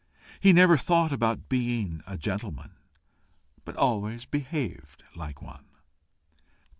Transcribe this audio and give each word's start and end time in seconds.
He 0.39 0.51
never 0.51 0.77
thought 0.77 1.11
about 1.11 1.47
being 1.47 2.01
a 2.07 2.17
gentleman, 2.17 2.71
but 3.65 3.75
always 3.77 4.25
behaved 4.25 5.03
like 5.15 5.43
one. 5.43 5.65